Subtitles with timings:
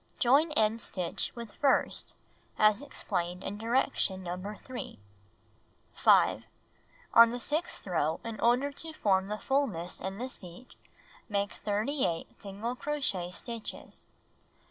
[0.17, 2.15] Join end stitch with first
[2.57, 4.55] as explained in direction No.
[4.65, 4.97] 3.
[5.93, 6.43] 5.
[7.13, 10.73] On the sixth row, in order to form the fullness in the seat,
[11.29, 14.07] make 38 single crochet stitches.